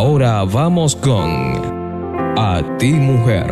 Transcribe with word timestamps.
Ahora 0.00 0.44
vamos 0.44 0.94
con 0.94 1.26
A 2.38 2.62
ti 2.78 2.92
mujer. 2.92 3.50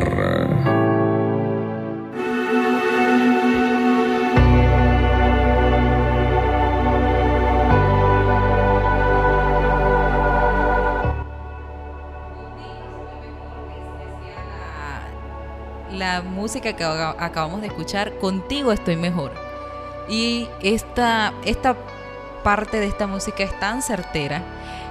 la 15.91 16.23
música 16.23 16.75
que 16.77 16.85
acabamos 16.85 17.61
de 17.61 17.67
escuchar, 17.67 18.19
Contigo 18.19 18.71
estoy 18.71 18.95
mejor. 18.95 19.33
Y 20.09 20.47
esta, 20.63 21.33
esta 21.45 21.75
parte 22.45 22.79
de 22.79 22.87
esta 22.87 23.09
música 23.09 23.43
es 23.43 23.59
tan 23.59 23.83
certera. 23.83 24.45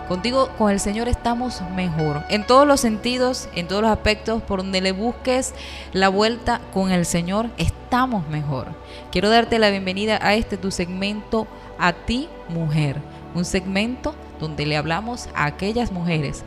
Contigo, 0.07 0.49
con 0.59 0.69
el 0.69 0.79
Señor 0.79 1.07
estamos 1.07 1.61
mejor. 1.75 2.23
En 2.29 2.45
todos 2.45 2.67
los 2.67 2.79
sentidos, 2.79 3.49
en 3.55 3.67
todos 3.67 3.81
los 3.81 3.89
aspectos, 3.89 4.43
por 4.43 4.59
donde 4.61 4.79
le 4.79 4.91
busques 4.91 5.55
la 5.93 6.09
vuelta 6.09 6.61
con 6.73 6.91
el 6.91 7.07
Señor, 7.07 7.49
estamos 7.57 8.27
mejor. 8.27 8.67
Quiero 9.11 9.31
darte 9.31 9.57
la 9.57 9.71
bienvenida 9.71 10.19
a 10.21 10.35
este 10.35 10.57
tu 10.57 10.69
segmento, 10.69 11.47
a 11.79 11.93
ti 11.93 12.29
mujer. 12.49 13.01
Un 13.33 13.45
segmento 13.45 14.13
donde 14.39 14.65
le 14.65 14.77
hablamos 14.77 15.29
a 15.35 15.45
aquellas 15.45 15.91
mujeres 15.91 16.43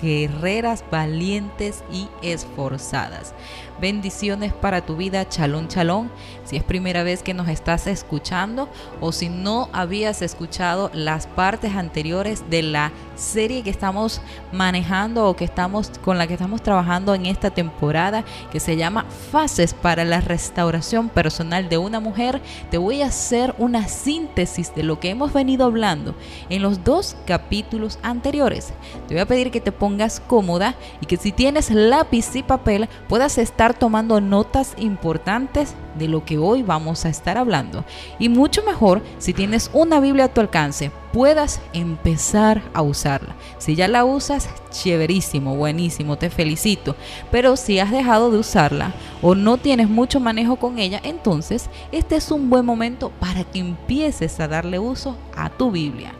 guerreras, 0.00 0.84
valientes 0.90 1.82
y 1.92 2.08
esforzadas. 2.22 3.34
Bendiciones 3.78 4.54
para 4.54 4.80
tu 4.80 4.96
vida, 4.96 5.28
chalón, 5.28 5.68
chalón. 5.68 6.10
Si 6.44 6.56
es 6.56 6.62
primera 6.62 7.02
vez 7.02 7.22
que 7.22 7.34
nos 7.34 7.48
estás 7.48 7.86
escuchando 7.86 8.70
o 9.00 9.12
si 9.12 9.28
no 9.28 9.68
habías 9.72 10.22
escuchado 10.22 10.90
las 10.94 11.26
partes 11.26 11.74
anteriores 11.74 12.48
de 12.48 12.62
la 12.62 12.92
serie 13.16 13.62
que 13.62 13.70
estamos 13.70 14.22
manejando 14.50 15.26
o 15.26 15.36
que 15.36 15.44
estamos 15.44 15.90
con 16.02 16.16
la 16.16 16.26
que 16.26 16.34
estamos 16.34 16.62
trabajando 16.62 17.14
en 17.14 17.26
esta 17.26 17.50
temporada 17.50 18.24
que 18.50 18.60
se 18.60 18.76
llama 18.76 19.04
Fases 19.30 19.74
para 19.74 20.04
la 20.04 20.20
restauración 20.22 21.10
personal 21.10 21.68
de 21.68 21.76
una 21.76 22.00
mujer, 22.00 22.40
te 22.70 22.78
voy 22.78 23.02
a 23.02 23.06
hacer 23.06 23.54
una 23.58 23.88
síntesis 23.88 24.74
de 24.74 24.84
lo 24.84 25.00
que 25.00 25.10
hemos 25.10 25.34
venido 25.34 25.66
hablando 25.66 26.14
en 26.48 26.62
los 26.62 26.82
dos 26.82 27.05
capítulos 27.26 27.98
anteriores. 28.02 28.72
Te 29.06 29.14
voy 29.14 29.20
a 29.20 29.26
pedir 29.26 29.50
que 29.50 29.60
te 29.60 29.70
pongas 29.70 30.18
cómoda 30.20 30.74
y 31.00 31.06
que 31.06 31.16
si 31.16 31.30
tienes 31.30 31.70
lápiz 31.70 32.34
y 32.34 32.42
papel 32.42 32.88
puedas 33.08 33.38
estar 33.38 33.78
tomando 33.78 34.20
notas 34.20 34.74
importantes 34.78 35.74
de 35.98 36.08
lo 36.08 36.24
que 36.24 36.38
hoy 36.38 36.62
vamos 36.62 37.04
a 37.04 37.08
estar 37.08 37.38
hablando. 37.38 37.84
Y 38.18 38.28
mucho 38.28 38.62
mejor 38.64 39.02
si 39.18 39.32
tienes 39.32 39.70
una 39.72 40.00
Biblia 40.00 40.24
a 40.24 40.28
tu 40.28 40.40
alcance, 40.40 40.90
puedas 41.12 41.60
empezar 41.72 42.62
a 42.74 42.82
usarla. 42.82 43.34
Si 43.58 43.74
ya 43.74 43.88
la 43.88 44.04
usas, 44.04 44.48
chéverísimo, 44.70 45.56
buenísimo, 45.56 46.16
te 46.18 46.30
felicito. 46.30 46.94
Pero 47.30 47.56
si 47.56 47.78
has 47.78 47.90
dejado 47.90 48.30
de 48.30 48.38
usarla 48.38 48.92
o 49.22 49.34
no 49.34 49.56
tienes 49.56 49.88
mucho 49.88 50.20
manejo 50.20 50.56
con 50.56 50.78
ella, 50.78 51.00
entonces 51.02 51.70
este 51.92 52.16
es 52.16 52.30
un 52.30 52.50
buen 52.50 52.66
momento 52.66 53.10
para 53.18 53.44
que 53.44 53.60
empieces 53.60 54.38
a 54.40 54.48
darle 54.48 54.78
uso 54.78 55.16
a 55.34 55.48
tu 55.48 55.70
Biblia. 55.70 56.12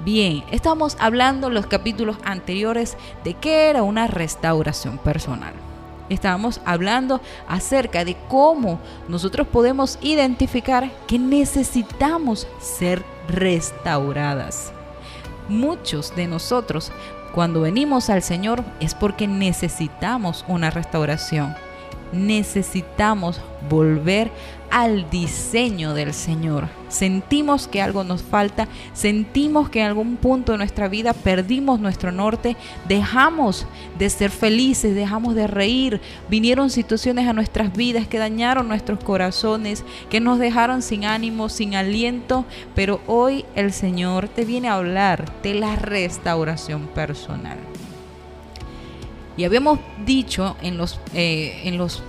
Bien, 0.00 0.44
estamos 0.50 0.96
hablando 0.98 1.46
en 1.46 1.54
los 1.54 1.66
capítulos 1.66 2.16
anteriores 2.24 2.96
de 3.22 3.34
qué 3.34 3.70
era 3.70 3.82
una 3.82 4.06
restauración 4.06 4.98
personal. 4.98 5.54
Estábamos 6.10 6.60
hablando 6.66 7.20
acerca 7.48 8.04
de 8.04 8.16
cómo 8.28 8.80
nosotros 9.08 9.46
podemos 9.46 9.98
identificar 10.02 10.90
que 11.06 11.18
necesitamos 11.18 12.46
ser 12.58 13.02
restauradas. 13.28 14.72
Muchos 15.48 16.14
de 16.16 16.26
nosotros 16.26 16.90
cuando 17.32 17.62
venimos 17.62 18.10
al 18.10 18.22
Señor 18.22 18.62
es 18.80 18.94
porque 18.94 19.26
necesitamos 19.26 20.44
una 20.48 20.70
restauración 20.70 21.54
necesitamos 22.14 23.40
volver 23.68 24.30
al 24.74 25.08
diseño 25.08 25.94
del 25.94 26.12
Señor. 26.12 26.68
Sentimos 26.88 27.68
que 27.68 27.80
algo 27.80 28.02
nos 28.02 28.24
falta, 28.24 28.66
sentimos 28.92 29.70
que 29.70 29.78
en 29.78 29.86
algún 29.86 30.16
punto 30.16 30.50
de 30.50 30.58
nuestra 30.58 30.88
vida 30.88 31.12
perdimos 31.12 31.78
nuestro 31.78 32.10
norte, 32.10 32.56
dejamos 32.88 33.68
de 34.00 34.10
ser 34.10 34.32
felices, 34.32 34.96
dejamos 34.96 35.36
de 35.36 35.46
reír, 35.46 36.00
vinieron 36.28 36.70
situaciones 36.70 37.28
a 37.28 37.32
nuestras 37.32 37.72
vidas 37.72 38.08
que 38.08 38.18
dañaron 38.18 38.66
nuestros 38.66 38.98
corazones, 38.98 39.84
que 40.10 40.18
nos 40.18 40.40
dejaron 40.40 40.82
sin 40.82 41.04
ánimo, 41.04 41.48
sin 41.48 41.76
aliento, 41.76 42.44
pero 42.74 43.00
hoy 43.06 43.44
el 43.54 43.72
Señor 43.72 44.26
te 44.26 44.44
viene 44.44 44.66
a 44.66 44.74
hablar 44.74 45.40
de 45.44 45.54
la 45.54 45.76
restauración 45.76 46.88
personal. 46.88 47.58
Y 49.36 49.44
habíamos 49.44 49.78
dicho 50.04 50.56
en 50.62 50.76
los, 50.78 50.98
eh, 51.14 51.60
en 51.62 51.78
los 51.78 52.02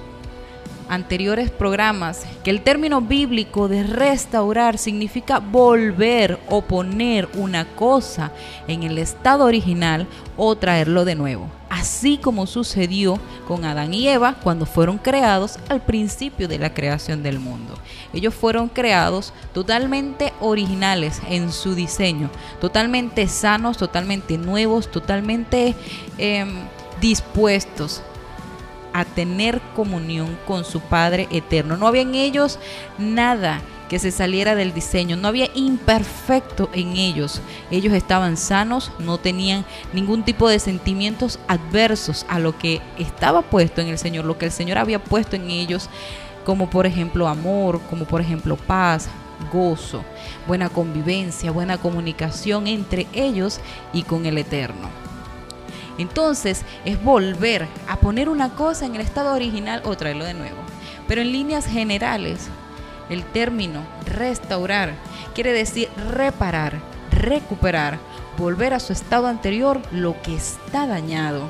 anteriores 0.90 1.50
programas 1.50 2.26
que 2.44 2.50
el 2.50 2.62
término 2.62 3.02
bíblico 3.02 3.68
de 3.68 3.84
restaurar 3.84 4.78
significa 4.78 5.40
volver 5.40 6.40
o 6.50 6.62
poner 6.62 7.28
una 7.34 7.66
cosa 7.66 8.32
en 8.68 8.84
el 8.84 8.98
estado 8.98 9.46
original 9.46 10.08
o 10.38 10.56
traerlo 10.56 11.06
de 11.06 11.16
nuevo. 11.16 11.50
Así 11.70 12.18
como 12.18 12.48
sucedió 12.48 13.20
con 13.48 13.66
Adán 13.66 13.94
y 13.94 14.08
Eva 14.08 14.36
cuando 14.44 14.66
fueron 14.66 14.98
creados 14.98 15.60
al 15.68 15.82
principio 15.82 16.48
de 16.48 16.60
la 16.60 16.74
creación 16.74 17.24
del 17.24 17.40
mundo. 17.40 17.78
Ellos 18.14 18.34
fueron 18.34 18.70
creados 18.70 19.34
totalmente 19.54 20.34
originales 20.40 21.22
en 21.30 21.52
su 21.52 21.76
diseño, 21.76 22.30
totalmente 22.62 23.28
sanos, 23.28 23.78
totalmente 23.78 24.38
nuevos, 24.38 24.90
totalmente... 24.90 25.76
Em, 26.18 26.66
dispuestos 27.02 28.02
a 28.96 29.04
tener 29.04 29.60
comunión 29.76 30.38
con 30.48 30.64
su 30.64 30.80
Padre 30.80 31.28
eterno. 31.30 31.76
No 31.76 31.86
había 31.86 32.04
en 32.04 32.16
ellos 32.16 32.60
nada 32.98 33.62
que 33.90 34.00
se 34.00 34.10
saliera 34.10 34.56
del 34.56 34.74
diseño, 34.74 35.18
no 35.18 35.28
había 35.28 35.50
imperfecto 35.54 36.70
en 36.72 36.96
ellos. 36.96 37.42
Ellos 37.72 37.94
estaban 37.94 38.38
sanos, 38.38 38.94
no 39.00 39.18
tenían 39.18 39.66
ningún 39.92 40.24
tipo 40.24 40.48
de 40.48 40.60
sentimientos 40.60 41.40
adversos 41.50 42.26
a 42.30 42.40
lo 42.40 42.58
que 42.58 42.82
estaba 42.98 43.42
puesto 43.42 43.82
en 43.82 43.90
el 43.90 43.98
Señor, 43.98 44.24
lo 44.24 44.38
que 44.38 44.46
el 44.46 44.52
Señor 44.54 44.78
había 44.78 45.04
puesto 45.04 45.36
en 45.36 45.50
ellos, 45.50 45.90
como 46.46 46.70
por 46.70 46.86
ejemplo 46.86 47.28
amor, 47.28 47.82
como 47.90 48.06
por 48.06 48.22
ejemplo 48.22 48.56
paz, 48.56 49.10
gozo, 49.52 50.06
buena 50.48 50.70
convivencia, 50.70 51.52
buena 51.52 51.78
comunicación 51.78 52.68
entre 52.68 53.08
ellos 53.14 53.60
y 53.92 54.04
con 54.04 54.26
el 54.26 54.38
Eterno. 54.38 55.15
Entonces 55.98 56.64
es 56.84 57.02
volver 57.04 57.68
a 57.88 57.98
poner 57.98 58.30
una 58.30 58.50
cosa 58.50 58.86
en 58.86 58.96
el 58.96 59.02
estado 59.02 59.34
original 59.34 59.82
o 59.86 59.96
traerlo 59.96 60.26
de 60.26 60.34
nuevo. 60.34 60.58
Pero 61.08 61.22
en 61.22 61.32
líneas 61.32 61.66
generales, 61.66 62.48
el 63.10 63.24
término 63.24 63.82
restaurar 64.06 64.94
quiere 65.34 65.54
decir 65.54 65.90
reparar, 66.12 66.80
recuperar, 67.12 68.00
volver 68.38 68.74
a 68.74 68.80
su 68.80 68.94
estado 68.94 69.28
anterior 69.28 69.82
lo 69.92 70.20
que 70.22 70.36
está 70.36 70.88
dañado. 70.88 71.44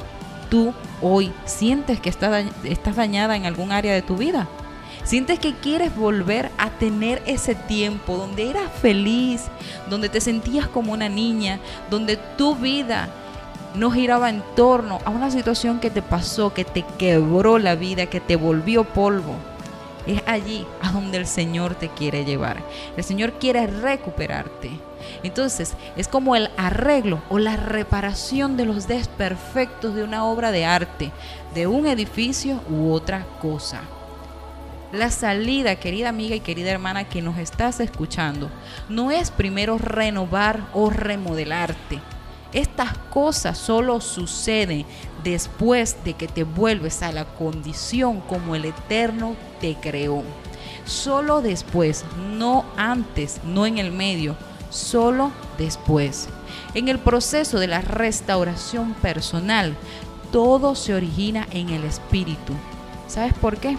Tú 0.50 0.74
hoy 1.02 1.32
sientes 1.46 2.00
que 2.00 2.10
estás 2.10 2.96
dañada 2.96 3.36
en 3.36 3.46
algún 3.46 3.72
área 3.72 3.94
de 3.94 4.02
tu 4.02 4.18
vida. 4.18 4.48
Sientes 5.04 5.40
que 5.40 5.54
quieres 5.54 5.96
volver 5.96 6.50
a 6.58 6.72
tener 6.72 7.22
ese 7.26 7.54
tiempo 7.54 8.18
donde 8.18 8.50
eras 8.50 8.72
feliz, 8.82 9.44
donde 9.90 10.10
te 10.10 10.20
sentías 10.20 10.68
como 10.68 10.94
una 10.94 11.10
niña, 11.10 11.60
donde 11.90 12.18
tu 12.18 12.56
vida 12.56 13.10
no 13.76 13.92
giraba 13.92 14.30
en 14.30 14.42
torno 14.56 15.00
a 15.06 15.10
una 15.10 15.32
situación 15.32 15.80
que 15.80 15.90
te 15.90 16.02
pasó, 16.02 16.54
que 16.54 16.66
te 16.66 16.86
quebró 16.98 17.60
la 17.60 17.76
vida, 17.76 18.06
que 18.08 18.20
te 18.20 18.36
volvió 18.36 18.84
polvo. 18.84 19.36
Es 20.08 20.22
allí 20.28 20.66
a 20.82 20.92
donde 20.92 21.18
el 21.18 21.26
Señor 21.26 21.76
te 21.76 21.90
quiere 21.90 22.26
llevar. 22.26 22.64
El 22.96 23.04
Señor 23.04 23.34
quiere 23.34 23.66
recuperarte. 23.68 24.72
Entonces, 25.24 25.74
es 25.96 26.08
como 26.08 26.36
el 26.36 26.50
arreglo 26.58 27.22
o 27.30 27.40
la 27.40 27.58
reparación 27.58 28.56
de 28.56 28.66
los 28.66 28.88
desperfectos 28.88 29.96
de 29.96 30.04
una 30.04 30.26
obra 30.26 30.52
de 30.52 30.66
arte, 30.66 31.12
de 31.54 31.68
un 31.68 31.88
edificio 31.88 32.62
u 32.70 32.92
otra 32.92 33.26
cosa. 33.42 33.82
La 34.92 35.10
salida, 35.10 35.76
querida 35.76 36.10
amiga 36.10 36.36
y 36.36 36.40
querida 36.40 36.72
hermana 36.72 37.10
que 37.10 37.22
nos 37.22 37.38
estás 37.38 37.80
escuchando, 37.80 38.50
no 38.88 39.12
es 39.12 39.32
primero 39.32 39.78
renovar 39.78 40.62
o 40.74 40.90
remodelarte 40.90 42.00
estas 42.56 42.98
cosas 43.10 43.58
solo 43.58 44.00
suceden 44.00 44.86
después 45.26 45.98
de 46.06 46.14
que 46.14 46.30
te 46.30 46.46
vuelves 46.46 47.04
a 47.04 47.12
la 47.12 47.26
condición 47.26 48.22
como 48.22 48.56
el 48.56 48.64
Eterno 48.64 49.36
te 49.60 49.76
creó. 49.76 50.24
Solo 50.86 51.42
después, 51.42 52.06
no 52.38 52.64
antes, 52.78 53.42
no 53.44 53.66
en 53.66 53.78
el 53.78 53.92
medio, 53.92 54.38
solo 54.70 55.32
después. 55.58 56.30
En 56.74 56.88
el 56.88 56.98
proceso 56.98 57.60
de 57.60 57.68
la 57.68 57.82
restauración 57.82 58.94
personal, 58.94 59.76
todo 60.32 60.76
se 60.76 60.94
origina 60.94 61.48
en 61.52 61.70
el 61.70 61.84
espíritu. 61.84 62.54
¿Sabes 63.08 63.34
por 63.34 63.58
qué? 63.58 63.76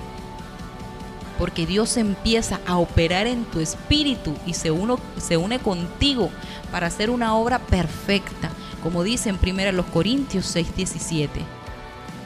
Porque 1.38 1.64
Dios 1.64 1.96
empieza 1.96 2.61
a 2.67 2.76
operar 2.76 3.26
en 3.26 3.44
tu 3.46 3.61
espíritu 3.61 4.34
y 4.44 4.52
se, 4.52 4.70
se 5.17 5.37
une 5.38 5.58
contigo 5.61 6.29
para 6.70 6.88
hacer 6.88 7.08
una 7.08 7.34
obra 7.37 7.58
perfecta 7.58 8.50
como 8.87 9.03
dice 9.03 9.31
en 9.31 9.41
1 9.43 9.85
Corintios 9.93 10.47
6:17. 10.55 11.29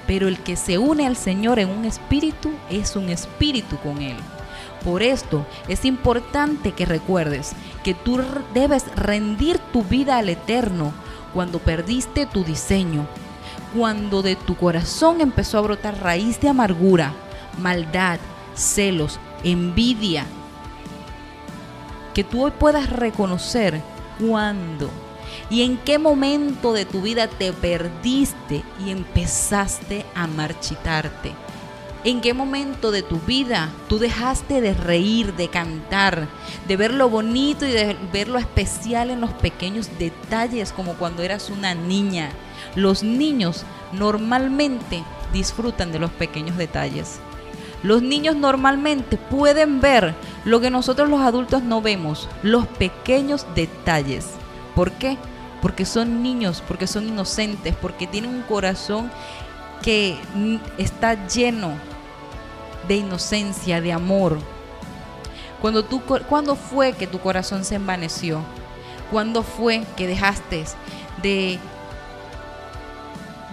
Pero 0.06 0.28
el 0.28 0.40
que 0.40 0.56
se 0.56 0.76
une 0.76 1.06
al 1.06 1.16
Señor 1.16 1.58
en 1.58 1.70
un 1.70 1.86
espíritu 1.86 2.52
es 2.68 2.96
un 2.96 3.08
espíritu 3.08 3.78
con 3.78 4.02
Él. 4.02 4.18
Por 4.84 5.02
esto 5.02 5.46
es 5.68 5.86
importante 5.86 6.72
que 6.72 6.84
recuerdes 6.84 7.52
que 7.82 7.94
tú 7.94 8.20
debes 8.52 8.94
rendir 8.94 9.58
tu 9.72 9.84
vida 9.84 10.18
al 10.18 10.28
Eterno 10.28 10.92
cuando 11.32 11.60
perdiste 11.60 12.26
tu 12.26 12.44
diseño, 12.44 13.06
cuando 13.74 14.20
de 14.20 14.36
tu 14.36 14.54
corazón 14.54 15.22
empezó 15.22 15.56
a 15.56 15.62
brotar 15.62 16.02
raíz 16.02 16.42
de 16.42 16.50
amargura, 16.50 17.14
maldad, 17.56 18.20
celos, 18.54 19.18
envidia. 19.44 20.26
Que 22.12 22.22
tú 22.22 22.44
hoy 22.44 22.50
puedas 22.50 22.90
reconocer 22.90 23.80
cuándo 24.18 24.90
y 25.48 25.62
en 25.62 25.78
qué 25.78 25.98
momento 25.98 26.72
de 26.72 26.84
tu 26.84 27.02
vida 27.02 27.28
te 27.28 27.52
perdiste 27.52 28.62
y 28.84 28.90
empezaste 28.90 30.04
a 30.14 30.26
marchitarte. 30.26 31.32
¿En 32.02 32.22
qué 32.22 32.32
momento 32.32 32.90
de 32.92 33.02
tu 33.02 33.18
vida 33.18 33.68
tú 33.86 33.98
dejaste 33.98 34.62
de 34.62 34.72
reír, 34.72 35.34
de 35.34 35.48
cantar, 35.48 36.28
de 36.66 36.76
ver 36.78 36.94
lo 36.94 37.10
bonito 37.10 37.66
y 37.66 37.72
de 37.72 37.94
ver 38.10 38.28
lo 38.28 38.38
especial 38.38 39.10
en 39.10 39.20
los 39.20 39.32
pequeños 39.34 39.90
detalles 39.98 40.72
como 40.72 40.94
cuando 40.94 41.22
eras 41.22 41.50
una 41.50 41.74
niña? 41.74 42.30
Los 42.74 43.02
niños 43.02 43.64
normalmente 43.92 45.04
disfrutan 45.34 45.92
de 45.92 45.98
los 45.98 46.10
pequeños 46.10 46.56
detalles. 46.56 47.20
Los 47.82 48.02
niños 48.02 48.34
normalmente 48.34 49.18
pueden 49.18 49.82
ver 49.82 50.14
lo 50.46 50.60
que 50.60 50.70
nosotros 50.70 51.10
los 51.10 51.20
adultos 51.20 51.62
no 51.62 51.82
vemos, 51.82 52.30
los 52.42 52.66
pequeños 52.66 53.46
detalles. 53.54 54.39
¿Por 54.74 54.92
qué? 54.92 55.18
Porque 55.62 55.84
son 55.84 56.22
niños, 56.22 56.62
porque 56.66 56.86
son 56.86 57.08
inocentes, 57.08 57.74
porque 57.76 58.06
tienen 58.06 58.30
un 58.30 58.42
corazón 58.42 59.10
que 59.82 60.18
está 60.78 61.26
lleno 61.26 61.72
de 62.88 62.96
inocencia, 62.96 63.80
de 63.80 63.92
amor. 63.92 64.38
Cuando 65.60 65.84
tú, 65.84 66.02
¿Cuándo 66.28 66.56
fue 66.56 66.92
que 66.92 67.06
tu 67.06 67.20
corazón 67.20 67.64
se 67.64 67.74
envaneció? 67.74 68.42
¿Cuándo 69.10 69.42
fue 69.42 69.84
que 69.96 70.06
dejaste 70.06 70.64
de 71.22 71.58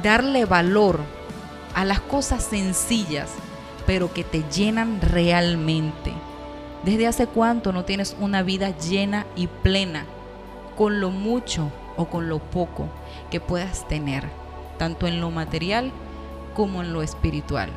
darle 0.02 0.46
valor 0.46 1.00
a 1.74 1.84
las 1.84 2.00
cosas 2.00 2.44
sencillas, 2.44 3.30
pero 3.86 4.14
que 4.14 4.24
te 4.24 4.44
llenan 4.50 5.02
realmente? 5.02 6.14
¿Desde 6.84 7.08
hace 7.08 7.28
cuánto 7.28 7.74
no 7.74 7.84
tienes 7.84 8.16
una 8.20 8.44
vida 8.44 8.78
llena 8.78 9.26
y 9.36 9.48
plena 9.48 10.06
con 10.78 11.02
lo 11.02 11.10
mucho 11.10 11.72
o 11.98 12.06
con 12.06 12.30
lo 12.30 12.40
poco 12.40 12.88
que 13.32 13.40
puedas 13.40 13.88
tener, 13.88 14.24
tanto 14.78 15.08
en 15.08 15.20
lo 15.20 15.32
material 15.32 15.92
como 16.56 16.82
en 16.82 16.94
lo 16.94 17.02
espiritual? 17.02 17.70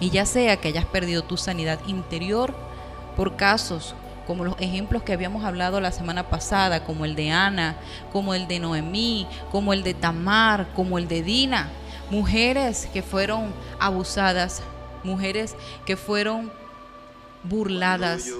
Y 0.00 0.10
ya 0.10 0.26
sea 0.26 0.56
que 0.56 0.68
hayas 0.68 0.86
perdido 0.86 1.22
tu 1.22 1.36
sanidad 1.36 1.78
interior 1.86 2.54
por 3.16 3.36
casos 3.36 3.94
como 4.26 4.44
los 4.44 4.56
ejemplos 4.58 5.02
que 5.02 5.12
habíamos 5.12 5.44
hablado 5.44 5.80
la 5.80 5.92
semana 5.92 6.28
pasada, 6.28 6.84
como 6.84 7.04
el 7.04 7.14
de 7.14 7.30
Ana, 7.30 7.76
como 8.12 8.34
el 8.34 8.48
de 8.48 8.58
Noemí, 8.58 9.26
como 9.50 9.72
el 9.72 9.82
de 9.82 9.94
Tamar, 9.94 10.68
como 10.74 10.98
el 10.98 11.08
de 11.08 11.22
Dina, 11.22 11.68
mujeres 12.10 12.88
que 12.92 13.02
fueron 13.02 13.52
abusadas, 13.78 14.62
mujeres 15.02 15.54
que 15.84 15.96
fueron 15.96 16.50
burladas, 17.42 18.30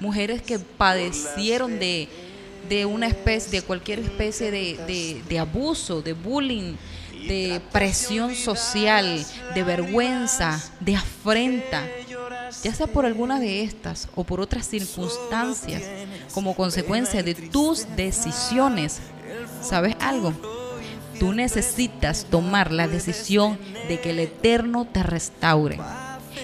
mujeres 0.00 0.40
que 0.40 0.58
padecieron 0.58 1.78
de, 1.78 2.08
una 2.86 3.06
especie, 3.06 3.60
de 3.60 3.66
cualquier 3.66 4.00
especie 4.00 4.50
de, 4.50 5.22
de 5.28 5.38
abuso, 5.38 6.02
de 6.02 6.12
bullying, 6.12 6.74
de 7.28 7.60
presión 7.72 8.34
social, 8.34 9.24
de 9.54 9.62
vergüenza, 9.62 10.62
de 10.80 10.96
afrenta 10.96 11.82
ya 12.62 12.74
sea 12.74 12.86
por 12.86 13.06
alguna 13.06 13.40
de 13.40 13.62
estas 13.62 14.08
o 14.14 14.24
por 14.24 14.40
otras 14.40 14.66
circunstancias, 14.66 15.82
como 16.32 16.54
consecuencia 16.54 17.22
de 17.22 17.34
tus 17.34 17.86
decisiones, 17.96 18.98
¿sabes 19.62 19.96
algo? 20.00 20.32
Tú 21.18 21.32
necesitas 21.32 22.26
tomar 22.26 22.72
la 22.72 22.88
decisión 22.88 23.58
de 23.88 24.00
que 24.00 24.10
el 24.10 24.20
Eterno 24.20 24.86
te 24.86 25.02
restaure. 25.02 25.78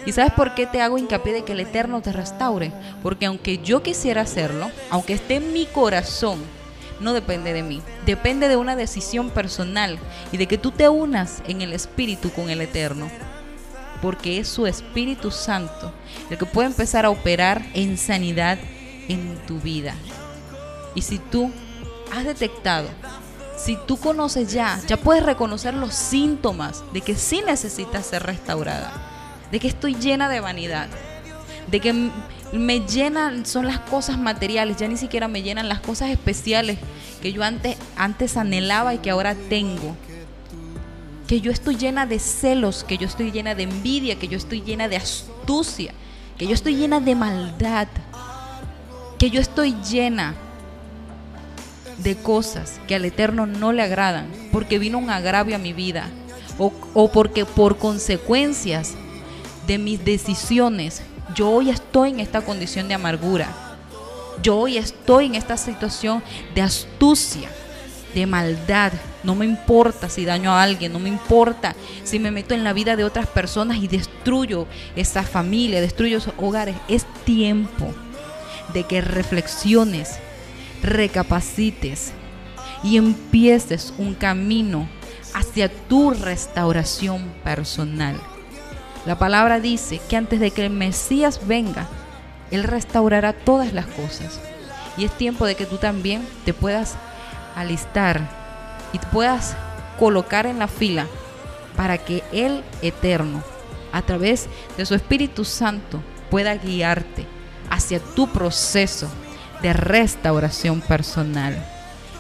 ¿Y 0.04 0.12
sabes 0.12 0.32
por 0.32 0.54
qué 0.54 0.66
te 0.66 0.81
hago 0.81 0.99
hincapié 0.99 1.32
de 1.32 1.44
que 1.44 1.52
el 1.52 1.60
Eterno 1.60 2.02
te 2.02 2.12
restaure? 2.12 2.72
Porque 3.02 3.26
aunque 3.26 3.58
yo 3.58 3.82
quisiera 3.82 4.22
hacerlo, 4.22 4.70
aunque 4.90 5.12
esté 5.12 5.37
en 5.37 5.52
mi 5.52 5.66
corazón, 5.66 6.40
no 7.00 7.12
depende 7.12 7.52
de 7.52 7.62
mí, 7.62 7.82
depende 8.06 8.49
de 8.49 8.56
una 8.56 8.76
decisión 8.76 9.31
personal 9.31 9.99
y 10.32 10.37
de 10.37 10.46
que 10.46 10.58
tú 10.58 10.70
te 10.70 10.88
unas 10.88 11.43
en 11.46 11.62
el 11.62 11.72
Espíritu 11.72 12.31
con 12.31 12.50
el 12.50 12.60
Eterno 12.60 13.08
porque 14.02 14.40
es 14.40 14.49
su 14.49 14.66
Espíritu 14.66 15.31
Santo 15.31 15.93
el 16.28 16.37
que 16.37 16.44
puede 16.44 16.66
empezar 16.66 17.06
a 17.06 17.10
operar 17.10 17.64
en 17.72 17.96
sanidad 17.96 18.58
en 19.08 19.37
tu 19.46 19.60
vida. 19.60 19.94
Y 20.94 21.02
si 21.02 21.19
tú 21.19 21.50
has 22.12 22.25
detectado, 22.25 22.88
si 23.56 23.78
tú 23.87 23.96
conoces 23.96 24.52
ya, 24.52 24.81
ya 24.87 24.96
puedes 24.96 25.25
reconocer 25.25 25.72
los 25.75 25.94
síntomas 25.94 26.82
de 26.93 27.00
que 27.00 27.14
sí 27.14 27.43
necesitas 27.46 28.04
ser 28.04 28.25
restaurada, 28.25 28.93
de 29.52 29.60
que 29.60 29.69
estoy 29.69 29.94
llena 29.94 30.28
de 30.28 30.40
vanidad, 30.40 30.88
de 31.70 31.78
que 31.78 32.10
me 32.52 32.81
llenan 32.81 33.46
son 33.46 33.66
las 33.66 33.78
cosas 33.78 34.19
materiales, 34.19 34.78
ya 34.78 34.88
ni 34.88 34.96
siquiera 34.96 35.28
me 35.28 35.43
llenan 35.43 35.69
las 35.69 35.81
cosas 35.81 36.10
especiales 36.10 36.78
que 37.20 37.32
yo 37.32 37.44
antes, 37.44 37.76
antes 37.96 38.37
anhelaba 38.37 38.94
y 38.94 38.99
que 38.99 39.10
ahora 39.10 39.34
tengo. 39.34 39.94
Que 41.28 41.40
yo 41.40 41.52
estoy 41.52 41.76
llena 41.76 42.04
de 42.06 42.19
celos, 42.19 42.82
que 42.82 42.99
yo 42.99 43.06
estoy 43.06 43.31
llena 43.31 43.54
de 43.54 43.62
envidia, 43.62 44.19
que 44.19 44.26
yo 44.26 44.37
estoy 44.37 44.62
llena 44.62 44.88
de 44.88 44.96
astucia, 44.96 45.93
que 46.37 46.46
yo 46.46 46.54
estoy 46.54 46.75
llena 46.75 47.00
de 47.00 47.14
maldad, 47.14 47.88
que 49.19 49.31
yo 49.31 49.40
estoy 49.40 49.76
llena 49.88 50.34
de 51.99 52.16
cosas 52.16 52.81
que 52.88 52.94
al 52.94 53.04
Eterno 53.04 53.46
no 53.46 53.72
le 53.72 53.82
agradan, 53.82 54.26
porque 54.50 54.78
vino 54.78 54.99
un 54.99 55.10
agravio 55.10 55.56
a 55.56 55.58
mi 55.58 55.72
vida, 55.72 56.08
o, 56.58 57.10
porque 57.12 57.44
por 57.44 57.78
consecuencias 57.78 58.94
de 59.67 59.79
mis 59.79 60.05
decisiones, 60.05 61.03
yo 61.35 61.50
hoy 61.50 61.70
estoy 61.70 62.11
en 62.11 62.20
esta 62.20 62.43
condición 62.43 62.88
de 62.88 62.94
amargura, 62.94 63.49
yo 64.43 64.56
hoy 64.56 64.76
estoy 64.76 65.26
en 65.26 65.35
esta 65.35 65.56
situación 65.56 66.23
de 66.55 66.62
astucia, 66.62 67.49
de 68.14 68.26
maldad, 68.26 68.93
no 69.23 69.35
me 69.35 69.44
importa 69.44 70.09
si 70.09 70.25
daño 70.25 70.52
a 70.52 70.62
alguien, 70.62 70.92
no 70.92 70.99
me 70.99 71.09
importa 71.09 71.75
si 72.04 72.19
me 72.19 72.31
meto 72.31 72.54
en 72.54 72.64
la 72.64 72.73
vida 72.73 72.97
de 72.97 73.04
otras 73.04 73.26
personas 73.26 73.78
y 73.78 73.88
destruyo 73.88 74.66
esa 74.97 75.23
familia, 75.23 75.81
destruyo 75.81 76.19
esos 76.19 76.35
hogares. 76.38 76.76
Es 76.88 77.07
tiempo 77.25 77.92
de 78.75 78.85
que 78.85 79.00
reflexiones, 79.00 80.19
recapacites 80.83 82.12
y 82.83 82.97
empieces 82.97 83.95
un 83.97 84.14
camino 84.14 84.88
hacia 85.35 85.71
tu 85.88 86.11
restauración 86.11 87.25
personal. 87.45 88.21
La 89.04 89.18
palabra 89.18 89.59
dice 89.59 90.00
que 90.09 90.16
antes 90.16 90.38
de 90.38 90.52
que 90.52 90.64
el 90.64 90.71
Mesías 90.71 91.47
venga, 91.47 91.88
Él 92.50 92.62
restaurará 92.62 93.32
todas 93.32 93.73
las 93.73 93.87
cosas. 93.87 94.40
Y 94.97 95.04
es 95.04 95.11
tiempo 95.12 95.44
de 95.44 95.54
que 95.54 95.66
tú 95.66 95.78
también 95.78 96.26
te 96.44 96.54
puedas 96.54 96.94
alistar 97.56 98.21
y 98.92 98.99
puedas 98.99 99.56
colocar 99.99 100.47
en 100.47 100.59
la 100.59 100.68
fila 100.68 101.06
para 101.76 101.99
que 101.99 102.23
el 102.32 102.62
Eterno, 102.82 103.42
a 103.92 104.02
través 104.02 104.49
de 104.76 104.87
su 104.87 104.94
Espíritu 104.94 105.44
Santo, 105.44 106.00
pueda 106.30 106.54
guiarte 106.54 107.26
hacia 107.71 108.00
tu 108.00 108.28
proceso 108.28 109.09
de 109.62 109.73
restauración 109.73 110.80
personal. 110.80 111.56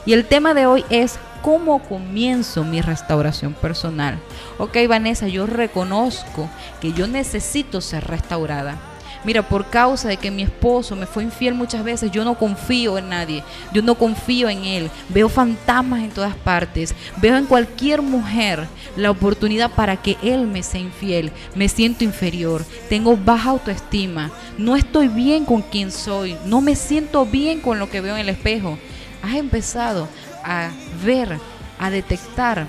Y 0.04 0.14
el 0.14 0.24
tema 0.24 0.54
de 0.54 0.66
hoy 0.66 0.84
es 0.90 1.18
cómo 1.42 1.82
comienzo 1.82 2.64
mi 2.64 2.80
restauración 2.80 3.52
personal. 3.52 4.18
Ok, 4.58 4.76
Vanessa, 4.88 5.28
yo 5.28 5.46
reconozco 5.46 6.48
que 6.80 6.92
yo 6.92 7.06
necesito 7.06 7.80
ser 7.80 8.04
restaurada 8.04 8.92
Mira, 9.24 9.48
por 9.48 9.66
causa 9.66 10.08
de 10.08 10.16
que 10.16 10.32
mi 10.32 10.42
esposo 10.42 10.96
me 10.96 11.06
fue 11.06 11.22
infiel 11.22 11.54
muchas 11.54 11.84
veces, 11.84 12.10
yo 12.10 12.24
no 12.24 12.36
confío 12.36 12.98
en 12.98 13.08
nadie, 13.08 13.44
yo 13.72 13.80
no 13.80 13.94
confío 13.94 14.48
en 14.48 14.64
él. 14.64 14.90
Veo 15.08 15.28
fantasmas 15.28 16.02
en 16.02 16.10
todas 16.10 16.34
partes, 16.34 16.92
veo 17.18 17.36
en 17.36 17.46
cualquier 17.46 18.02
mujer 18.02 18.66
la 18.96 19.12
oportunidad 19.12 19.70
para 19.70 19.96
que 19.96 20.16
él 20.22 20.48
me 20.48 20.64
sea 20.64 20.80
infiel. 20.80 21.30
Me 21.54 21.68
siento 21.68 22.02
inferior, 22.02 22.64
tengo 22.88 23.16
baja 23.16 23.50
autoestima, 23.50 24.32
no 24.58 24.74
estoy 24.74 25.06
bien 25.06 25.44
con 25.44 25.62
quien 25.62 25.92
soy, 25.92 26.36
no 26.44 26.60
me 26.60 26.74
siento 26.74 27.24
bien 27.24 27.60
con 27.60 27.78
lo 27.78 27.88
que 27.88 28.00
veo 28.00 28.14
en 28.14 28.22
el 28.22 28.28
espejo. 28.28 28.76
Has 29.22 29.36
empezado 29.36 30.08
a 30.44 30.70
ver, 31.04 31.38
a 31.78 31.90
detectar 31.90 32.66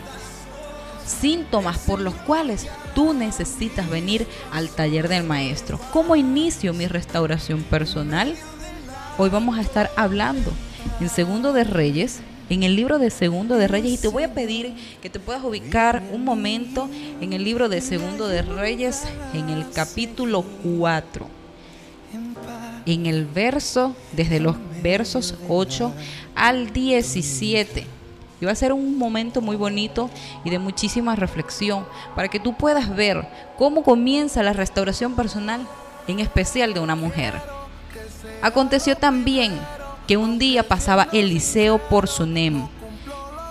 síntomas 1.05 1.77
por 1.79 1.99
los 1.99 2.13
cuales 2.13 2.67
tú 2.95 3.13
necesitas 3.13 3.89
venir 3.89 4.27
al 4.51 4.69
taller 4.69 5.07
del 5.07 5.23
maestro. 5.23 5.79
¿Cómo 5.91 6.15
inicio 6.15 6.73
mi 6.73 6.87
restauración 6.87 7.63
personal? 7.63 8.35
Hoy 9.17 9.29
vamos 9.29 9.57
a 9.57 9.61
estar 9.61 9.91
hablando 9.95 10.51
en 10.99 11.09
Segundo 11.09 11.53
de 11.53 11.63
Reyes, 11.63 12.21
en 12.49 12.63
el 12.63 12.75
libro 12.75 12.99
de 12.99 13.09
Segundo 13.09 13.57
de 13.57 13.67
Reyes 13.67 13.93
y 13.93 13.97
te 13.97 14.07
voy 14.07 14.23
a 14.23 14.33
pedir 14.33 14.75
que 15.01 15.09
te 15.09 15.19
puedas 15.19 15.43
ubicar 15.43 16.03
un 16.11 16.23
momento 16.23 16.89
en 17.21 17.33
el 17.33 17.43
libro 17.43 17.69
de 17.69 17.81
Segundo 17.81 18.27
de 18.27 18.41
Reyes 18.41 19.03
en 19.33 19.49
el 19.49 19.69
capítulo 19.71 20.43
4. 20.77 21.27
En 22.85 23.05
el 23.05 23.25
verso, 23.25 23.95
desde 24.11 24.39
los 24.39 24.57
versos 24.83 25.35
8 25.49 25.91
al 26.35 26.73
17. 26.73 27.87
Y 28.41 28.45
va 28.45 28.51
a 28.51 28.55
ser 28.55 28.73
un 28.73 28.97
momento 28.97 29.41
muy 29.41 29.55
bonito 29.55 30.09
y 30.43 30.49
de 30.49 30.59
muchísima 30.59 31.15
reflexión 31.15 31.85
para 32.15 32.27
que 32.27 32.39
tú 32.39 32.55
puedas 32.55 32.93
ver 32.93 33.25
cómo 33.57 33.83
comienza 33.83 34.43
la 34.43 34.53
restauración 34.53 35.15
personal, 35.15 35.65
en 36.07 36.19
especial 36.19 36.73
de 36.73 36.81
una 36.81 36.95
mujer. 36.95 37.33
Aconteció 38.41 38.97
también 38.97 39.57
que 40.07 40.17
un 40.17 40.37
día 40.37 40.67
pasaba 40.67 41.07
Eliseo 41.13 41.77
por 41.77 42.09
Sunem 42.09 42.67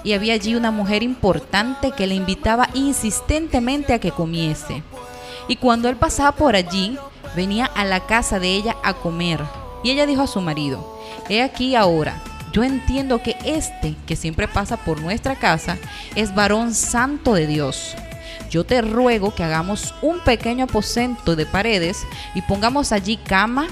y 0.04 0.12
había 0.12 0.34
allí 0.34 0.54
una 0.54 0.70
mujer 0.70 1.02
importante 1.02 1.92
que 1.92 2.06
le 2.06 2.14
invitaba 2.14 2.68
insistentemente 2.74 3.92
a 3.92 4.00
que 4.00 4.10
comiese. 4.10 4.82
Y 5.48 5.56
cuando 5.56 5.88
él 5.88 5.96
pasaba 5.96 6.32
por 6.32 6.56
allí, 6.56 6.98
venía 7.36 7.66
a 7.66 7.84
la 7.84 8.00
casa 8.06 8.38
de 8.38 8.54
ella 8.54 8.76
a 8.82 8.94
comer. 8.94 9.40
Y 9.84 9.90
ella 9.90 10.06
dijo 10.06 10.22
a 10.22 10.26
su 10.26 10.40
marido, 10.40 10.91
he 11.28 11.42
aquí 11.42 11.74
ahora, 11.74 12.22
yo 12.52 12.62
entiendo 12.62 13.22
que 13.22 13.36
este 13.44 13.96
que 14.06 14.14
siempre 14.14 14.46
pasa 14.46 14.76
por 14.76 15.00
nuestra 15.00 15.36
casa 15.36 15.78
es 16.14 16.34
varón 16.34 16.74
santo 16.74 17.32
de 17.34 17.46
Dios. 17.46 17.96
Yo 18.50 18.64
te 18.64 18.82
ruego 18.82 19.34
que 19.34 19.42
hagamos 19.42 19.94
un 20.02 20.20
pequeño 20.20 20.64
aposento 20.64 21.34
de 21.34 21.46
paredes 21.46 22.02
y 22.34 22.42
pongamos 22.42 22.92
allí 22.92 23.16
cama, 23.16 23.68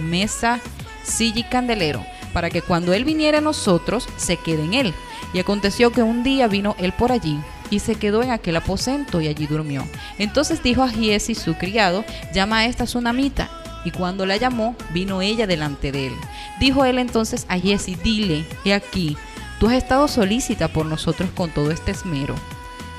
mesa, 0.00 0.58
silla 1.04 1.40
y 1.40 1.44
candelero, 1.44 2.04
para 2.32 2.50
que 2.50 2.60
cuando 2.60 2.92
él 2.92 3.04
viniera 3.04 3.38
a 3.38 3.42
nosotros 3.42 4.08
se 4.16 4.36
quede 4.36 4.64
en 4.64 4.74
él. 4.74 4.94
Y 5.32 5.38
aconteció 5.38 5.92
que 5.92 6.02
un 6.02 6.24
día 6.24 6.48
vino 6.48 6.74
él 6.78 6.92
por 6.92 7.12
allí 7.12 7.38
y 7.70 7.78
se 7.78 7.94
quedó 7.94 8.22
en 8.24 8.32
aquel 8.32 8.56
aposento 8.56 9.20
y 9.20 9.28
allí 9.28 9.46
durmió. 9.46 9.86
Entonces 10.18 10.62
dijo 10.62 10.82
a 10.82 10.88
Giesi 10.88 11.36
su 11.36 11.54
criado, 11.54 12.04
llama 12.32 12.58
a 12.58 12.66
esta 12.66 12.84
tsunamita 12.84 13.63
y 13.84 13.90
cuando 13.90 14.26
la 14.26 14.36
llamó, 14.36 14.76
vino 14.92 15.22
ella 15.22 15.46
delante 15.46 15.92
de 15.92 16.08
él. 16.08 16.14
Dijo 16.58 16.84
él 16.84 16.98
entonces 16.98 17.46
a 17.48 17.58
Jesse, 17.58 18.02
dile, 18.02 18.44
he 18.64 18.72
aquí, 18.72 19.16
tú 19.60 19.68
has 19.68 19.74
estado 19.74 20.08
solícita 20.08 20.68
por 20.68 20.86
nosotros 20.86 21.28
con 21.34 21.50
todo 21.50 21.70
este 21.70 21.90
esmero. 21.92 22.34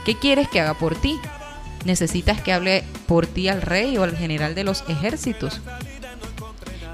¿Qué 0.06 0.16
quieres 0.16 0.48
que 0.48 0.62
haga 0.62 0.76
por 0.76 0.96
ti? 0.96 1.20
¿Necesitas 1.84 2.42
que 2.42 2.54
hable 2.54 2.84
por 3.08 3.28
ti 3.28 3.48
al 3.48 3.62
rey 3.62 3.98
o 3.98 4.04
al 4.04 4.16
general 4.16 4.56
de 4.56 4.64
los 4.64 4.84
ejércitos? 4.88 5.62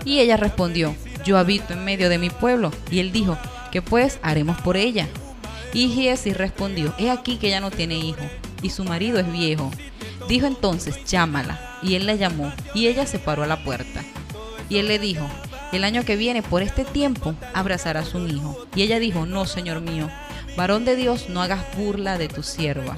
Y 0.06 0.20
ella 0.20 0.38
respondió, 0.38 0.96
yo 1.24 1.38
habito 1.38 1.74
en 1.74 1.86
medio 1.86 2.10
de 2.10 2.18
mi 2.18 2.30
pueblo. 2.30 2.72
Y 2.90 3.00
él 3.00 3.12
dijo, 3.12 3.38
¿qué 3.72 3.82
pues 3.82 4.20
haremos 4.22 4.60
por 4.62 4.78
ella? 4.78 5.08
Y 5.74 5.90
Giesi 5.90 6.34
respondió, 6.34 6.94
he 6.98 7.10
aquí 7.10 7.38
que 7.38 7.48
ella 7.48 7.62
no 7.62 7.72
tiene 7.72 7.98
hijo, 7.98 8.24
y 8.62 8.70
su 8.70 8.84
marido 8.84 9.20
es 9.20 9.32
viejo. 9.32 9.72
Dijo 10.32 10.48
entonces, 10.48 11.04
llámala. 11.04 11.60
Y 11.84 11.96
él 11.96 12.06
la 12.06 12.16
llamó, 12.16 12.54
y 12.74 12.88
ella 12.88 13.06
se 13.06 13.20
paró 13.20 13.44
a 13.44 13.48
la 13.48 13.66
puerta. 13.66 14.02
Y 14.70 14.78
él 14.78 14.88
le 14.88 14.98
dijo, 14.98 15.28
el 15.74 15.84
año 15.84 16.06
que 16.06 16.16
viene, 16.16 16.42
por 16.42 16.62
este 16.62 16.86
tiempo, 16.86 17.36
abrazarás 17.54 18.14
un 18.14 18.30
hijo. 18.30 18.66
Y 18.74 18.84
ella 18.84 19.00
dijo, 19.00 19.26
no, 19.26 19.44
Señor 19.44 19.82
mío, 19.82 20.10
varón 20.56 20.86
de 20.86 20.96
Dios, 20.96 21.28
no 21.28 21.42
hagas 21.42 21.66
burla 21.76 22.18
de 22.18 22.30
tu 22.30 22.44
sierva. 22.44 22.98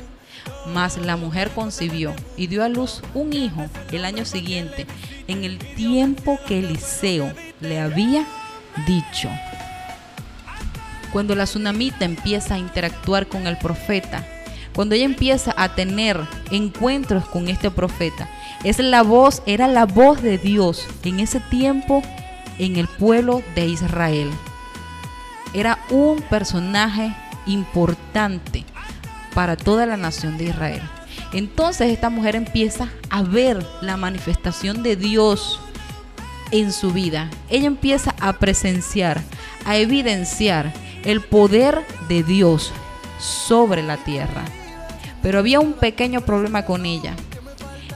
Mas 0.68 0.98
la 0.98 1.18
mujer 1.18 1.50
concibió 1.50 2.14
y 2.38 2.46
dio 2.46 2.64
a 2.64 2.70
luz 2.70 3.02
un 3.16 3.34
hijo 3.34 3.66
el 3.92 4.06
año 4.06 4.26
siguiente, 4.26 4.86
en 5.28 5.44
el 5.44 5.58
tiempo 5.58 6.38
que 6.48 6.60
Eliseo 6.60 7.34
le 7.62 7.80
había 7.80 8.28
dicho. 8.86 9.32
Cuando 11.12 11.34
la 11.34 11.46
tsunamita 11.46 12.06
empieza 12.06 12.54
a 12.54 12.60
interactuar 12.60 13.26
con 13.26 13.48
el 13.48 13.58
profeta, 13.58 14.24
cuando 14.74 14.96
ella 14.96 15.06
empieza 15.06 15.54
a 15.56 15.76
tener 15.76 16.20
encuentros 16.52 17.26
con 17.26 17.48
este 17.48 17.72
profeta, 17.72 18.30
es 18.64 18.80
la 18.80 19.04
voz, 19.04 19.44
era 19.46 19.68
la 19.68 19.86
voz 19.86 20.22
de 20.22 20.38
Dios 20.38 20.88
en 21.04 21.20
ese 21.20 21.40
tiempo 21.40 22.02
en 22.60 22.78
el 22.78 22.88
pueblo 22.88 23.42
de 23.56 23.68
Israel. 23.68 24.30
Era 25.54 25.80
un 25.90 26.22
personaje 26.22 27.16
importante 27.46 28.66
para 29.34 29.56
toda 29.56 29.86
la 29.86 29.98
nación 29.98 30.38
de 30.38 30.46
Israel. 30.46 30.82
Entonces 31.34 31.92
esta 31.92 32.10
mujer 32.10 32.36
empieza 32.36 32.90
a 33.10 33.24
ver 33.24 33.66
la 33.82 33.98
manifestación 33.98 34.84
de 34.84 34.96
Dios 34.96 35.60
en 36.52 36.72
su 36.72 36.92
vida. 36.92 37.30
Ella 37.50 37.68
empieza 37.68 38.16
a 38.20 38.34
presenciar, 38.34 39.22
a 39.66 39.78
evidenciar 39.78 40.72
el 41.04 41.22
poder 41.22 41.82
de 42.08 42.24
Dios 42.24 42.72
sobre 43.20 43.82
la 43.82 43.98
tierra. 43.98 44.44
Pero 45.24 45.40
había 45.40 45.60
un 45.60 45.74
pequeño 45.74 46.22
problema 46.22 46.66
con 46.66 46.86
ella 46.86 47.16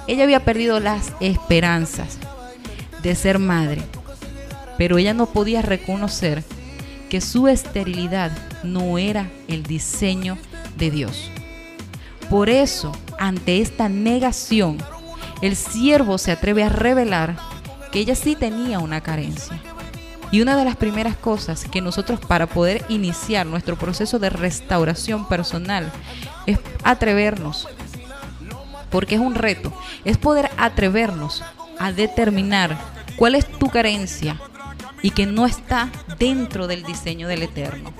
ella 0.07 0.23
había 0.23 0.45
perdido 0.45 0.79
las 0.79 1.11
esperanzas 1.19 2.17
de 3.03 3.13
ser 3.13 3.39
madre, 3.39 3.81
pero 4.77 4.97
ella 4.97 5.13
no 5.13 5.27
podía 5.27 5.61
reconocer 5.61 6.43
que 7.09 7.19
su 7.19 7.49
esterilidad 7.49 8.31
no 8.63 8.97
era 8.97 9.29
el 9.49 9.63
diseño 9.63 10.37
de 10.77 10.91
Dios. 10.91 11.29
Por 12.29 12.49
eso, 12.49 12.93
ante 13.19 13.59
esta 13.61 13.89
negación, 13.89 14.77
el 15.41 15.55
siervo 15.57 16.17
se 16.17 16.31
atreve 16.31 16.63
a 16.63 16.69
revelar 16.69 17.35
que 17.91 17.99
ella 17.99 18.15
sí 18.15 18.35
tenía 18.35 18.79
una 18.79 19.01
carencia. 19.01 19.61
Y 20.31 20.41
una 20.41 20.57
de 20.57 20.65
las 20.65 20.75
primeras 20.75 21.15
cosas 21.15 21.65
que 21.71 21.81
nosotros 21.81 22.19
para 22.19 22.47
poder 22.47 22.83
iniciar 22.89 23.45
nuestro 23.45 23.77
proceso 23.77 24.19
de 24.19 24.29
restauración 24.29 25.27
personal 25.27 25.91
es 26.45 26.59
atrevernos 26.83 27.67
porque 28.89 29.15
es 29.15 29.21
un 29.21 29.35
reto, 29.35 29.73
es 30.05 30.17
poder 30.17 30.49
atrevernos 30.57 31.43
a 31.79 31.91
determinar 31.91 32.77
cuál 33.15 33.35
es 33.35 33.45
tu 33.45 33.69
carencia 33.69 34.39
y 35.01 35.11
que 35.11 35.25
no 35.25 35.45
está 35.45 35.89
dentro 36.17 36.67
del 36.67 36.83
diseño 36.83 37.27
del 37.27 37.43
Eterno. 37.43 37.93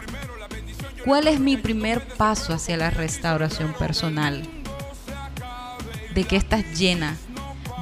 ¿Cuál 1.06 1.28
es 1.28 1.40
mi 1.40 1.58
primer 1.58 2.06
paso 2.06 2.54
hacia 2.54 2.78
la 2.78 2.90
restauración 2.90 3.74
personal? 3.74 4.48
¿De 6.14 6.24
qué 6.24 6.36
estás 6.36 6.78
llena? 6.78 7.16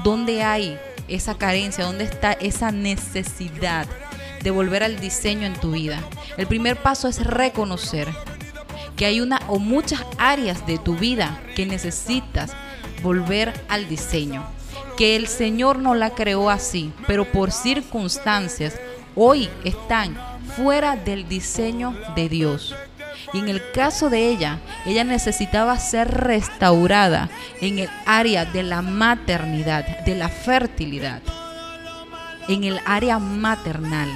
¿Dónde 0.03 0.43
hay 0.43 0.77
esa 1.07 1.35
carencia? 1.37 1.85
¿Dónde 1.85 2.03
está 2.03 2.33
esa 2.33 2.71
necesidad 2.71 3.87
de 4.45 4.51
volver 4.51 4.83
al 4.83 5.01
diseño 5.01 5.45
en 5.45 5.59
tu 5.59 5.71
vida? 5.71 6.01
El 6.37 6.47
primer 6.47 6.77
paso 6.77 7.09
es 7.09 7.21
reconocer 7.25 8.07
que 8.95 9.05
hay 9.05 9.19
una 9.19 9.39
o 9.47 9.59
muchas 9.59 10.05
áreas 10.17 10.65
de 10.65 10.77
tu 10.77 10.95
vida 10.95 11.41
que 11.55 11.65
necesitas 11.65 12.53
volver 13.01 13.53
al 13.67 13.89
diseño, 13.89 14.45
que 14.97 15.15
el 15.15 15.27
Señor 15.27 15.79
no 15.79 15.95
la 15.95 16.11
creó 16.11 16.49
así, 16.49 16.93
pero 17.07 17.25
por 17.25 17.51
circunstancias 17.51 18.79
hoy 19.15 19.49
están 19.63 20.15
fuera 20.55 20.95
del 20.95 21.27
diseño 21.27 21.95
de 22.15 22.29
Dios. 22.29 22.75
Y 23.33 23.39
en 23.39 23.49
el 23.49 23.61
caso 23.71 24.09
de 24.09 24.29
ella, 24.29 24.59
ella 24.85 25.03
necesitaba 25.03 25.77
ser 25.79 26.09
restaurada 26.09 27.29
en 27.59 27.79
el 27.79 27.89
área 28.05 28.45
de 28.45 28.63
la 28.63 28.81
maternidad, 28.81 30.05
de 30.05 30.15
la 30.15 30.29
fertilidad, 30.29 31.21
en 32.47 32.63
el 32.63 32.79
área 32.85 33.19
maternal. 33.19 34.09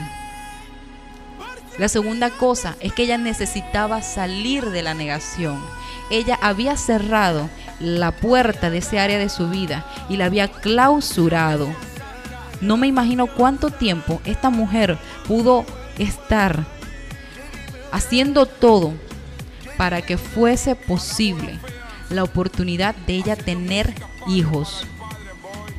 La 1.80 1.88
segunda 1.88 2.30
cosa 2.30 2.76
es 2.82 2.92
que 2.92 3.04
ella 3.04 3.18
necesitaba 3.18 4.02
salir 4.02 4.66
de 4.66 4.84
la 4.84 4.94
negación. 4.94 5.64
Ella 6.12 6.38
había 6.42 6.76
cerrado 6.76 7.50
la 7.80 8.12
puerta 8.12 8.70
de 8.70 8.80
ese 8.80 9.00
área 9.00 9.18
de 9.18 9.30
su 9.30 9.48
vida 9.48 9.86
y 10.10 10.18
la 10.18 10.26
había 10.26 10.50
clausurado. 10.50 11.70
No 12.60 12.76
me 12.76 12.88
imagino 12.88 13.28
cuánto 13.28 13.70
tiempo 13.70 14.20
esta 14.26 14.50
mujer 14.50 14.98
pudo 15.26 15.66
estar 15.98 16.66
haciendo 17.94 18.46
todo 18.46 18.92
para 19.78 20.02
que 20.02 20.18
fuese 20.18 20.76
posible 20.76 21.60
la 22.10 22.24
oportunidad 22.24 22.94
de 23.08 23.16
ella 23.16 23.38
tener 23.38 23.94
hijos. 24.28 24.86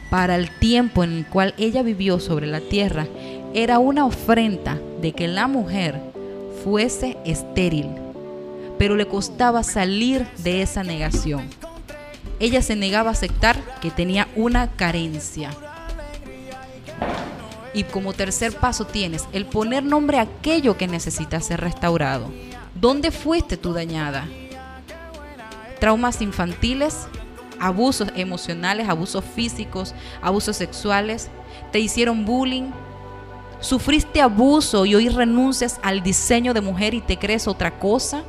Para 0.08 0.36
el 0.36 0.50
tiempo 0.50 1.04
en 1.04 1.12
el 1.12 1.26
cual 1.26 1.54
ella 1.58 1.82
vivió 1.82 2.20
sobre 2.20 2.46
la 2.46 2.60
tierra, 2.60 3.06
era 3.52 3.78
una 3.78 4.06
ofrenda 4.06 4.79
de 5.00 5.12
que 5.12 5.28
la 5.28 5.46
mujer 5.46 6.00
fuese 6.64 7.16
estéril, 7.24 7.88
pero 8.78 8.96
le 8.96 9.06
costaba 9.06 9.62
salir 9.62 10.26
de 10.38 10.62
esa 10.62 10.82
negación 10.82 11.48
ella 12.40 12.62
se 12.62 12.74
negaba 12.74 13.10
a 13.10 13.12
aceptar 13.12 13.62
que 13.80 13.90
tenía 13.90 14.26
una 14.34 14.72
carencia. 14.72 15.50
Y 17.74 17.84
como 17.84 18.14
tercer 18.14 18.56
paso 18.56 18.86
tienes 18.86 19.28
el 19.32 19.44
poner 19.44 19.84
nombre 19.84 20.18
a 20.18 20.22
aquello 20.22 20.76
que 20.76 20.88
necesita 20.88 21.40
ser 21.40 21.60
restaurado. 21.60 22.30
¿Dónde 22.74 23.10
fuiste 23.10 23.58
tú 23.58 23.74
dañada? 23.74 24.26
Traumas 25.78 26.22
infantiles, 26.22 27.06
abusos 27.60 28.08
emocionales, 28.16 28.88
abusos 28.88 29.22
físicos, 29.22 29.94
abusos 30.22 30.56
sexuales, 30.56 31.28
te 31.72 31.78
hicieron 31.78 32.24
bullying, 32.24 32.70
Sufriste 33.60 34.22
abuso 34.22 34.86
y 34.86 34.94
hoy 34.94 35.10
renuncias 35.10 35.78
al 35.82 36.02
diseño 36.02 36.54
de 36.54 36.62
mujer 36.62 36.94
y 36.94 37.02
te 37.02 37.18
crees 37.18 37.46
otra 37.46 37.78
cosa. 37.78 38.24